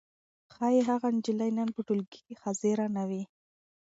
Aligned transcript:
ښايي 0.53 0.81
هغه 0.89 1.07
نجلۍ 1.15 1.49
نن 1.57 1.69
په 1.75 1.81
ټولګي 1.87 2.19
کې 2.25 2.33
حاضره 2.43 2.85
نه 2.95 3.03
وي. 3.09 3.23